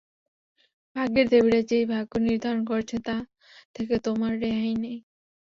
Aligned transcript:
ভাগ্যের 0.95 1.27
দেবীরা 1.31 1.61
যেই 1.69 1.85
ভাগ্য 1.93 2.11
নির্ধারণ 2.19 2.61
করেছে, 2.65 2.95
তা 3.07 3.15
থেকে 3.75 3.95
তোমার 4.05 4.31
রেহাই 4.41 4.73
নেই। 4.83 4.97